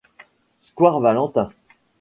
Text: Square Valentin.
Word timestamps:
Square 0.59 0.99
Valentin. 1.03 1.53